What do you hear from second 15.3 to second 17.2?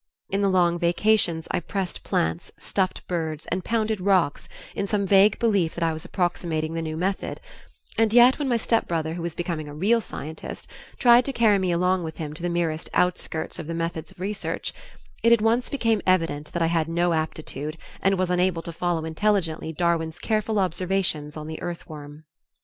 at once became evident that I had no